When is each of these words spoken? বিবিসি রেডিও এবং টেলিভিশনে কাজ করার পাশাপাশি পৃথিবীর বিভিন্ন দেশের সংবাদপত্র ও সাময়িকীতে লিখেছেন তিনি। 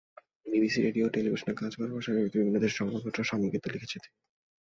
বিবিসি 0.45 0.79
রেডিও 0.79 1.03
এবং 1.03 1.13
টেলিভিশনে 1.15 1.53
কাজ 1.55 1.71
করার 1.73 1.91
পাশাপাশি 1.91 2.11
পৃথিবীর 2.15 2.39
বিভিন্ন 2.39 2.57
দেশের 2.57 2.79
সংবাদপত্র 2.79 3.19
ও 3.19 3.29
সাময়িকীতে 3.29 3.67
লিখেছেন 3.73 3.99
তিনি। 4.03 4.15